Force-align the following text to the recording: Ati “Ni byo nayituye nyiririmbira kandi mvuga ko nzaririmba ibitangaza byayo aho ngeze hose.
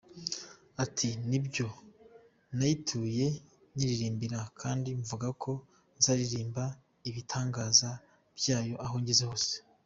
Ati 0.83 1.09
“Ni 1.29 1.39
byo 1.45 1.67
nayituye 2.57 3.25
nyiririmbira 3.75 4.39
kandi 4.61 4.89
mvuga 5.01 5.27
ko 5.41 5.51
nzaririmba 5.97 6.63
ibitangaza 7.09 7.89
byayo 8.37 8.75
aho 8.85 8.95
ngeze 9.01 9.25
hose. 9.29 9.53